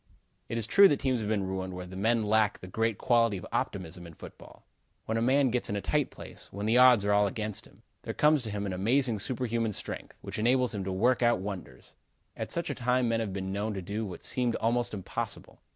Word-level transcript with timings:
It 0.49 0.57
is 0.57 0.65
true 0.65 0.87
that 0.87 0.99
teams 0.99 1.19
have 1.19 1.29
been 1.29 1.45
ruined 1.45 1.75
where 1.75 1.85
the 1.85 1.95
men 1.95 2.23
lack 2.23 2.57
the 2.57 2.65
great 2.65 2.97
quality 2.97 3.37
of 3.37 3.45
optimism 3.51 4.07
in 4.07 4.15
football. 4.15 4.65
When 5.05 5.15
a 5.15 5.21
man 5.21 5.51
gets 5.51 5.69
in 5.69 5.75
a 5.75 5.81
tight 5.81 6.09
place, 6.09 6.47
when 6.51 6.65
the 6.65 6.79
odds 6.79 7.05
are 7.05 7.13
all 7.13 7.27
against 7.27 7.67
him, 7.67 7.83
there 8.01 8.15
comes 8.15 8.41
to 8.41 8.49
him 8.49 8.65
an 8.65 8.73
amazing 8.73 9.19
superhuman 9.19 9.73
strength, 9.73 10.15
which 10.21 10.39
enables 10.39 10.73
him 10.73 10.83
to 10.85 10.91
work 10.91 11.21
out 11.21 11.39
wonders. 11.39 11.93
At 12.35 12.51
such 12.51 12.71
a 12.71 12.73
time 12.73 13.09
men 13.09 13.19
have 13.19 13.31
been 13.31 13.53
known 13.53 13.75
to 13.75 13.81
do 13.83 14.03
what 14.03 14.23
seemed 14.23 14.55
almost 14.55 14.95
impossible. 14.95 15.61